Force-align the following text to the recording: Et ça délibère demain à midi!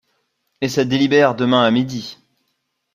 Et 0.61 0.67
ça 0.67 0.83
délibère 0.83 1.35
demain 1.35 1.61
à 1.61 1.69
midi! 1.69 2.17